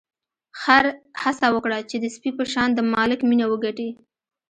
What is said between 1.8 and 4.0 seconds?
چې د سپي په شان د مالک مینه وګټي.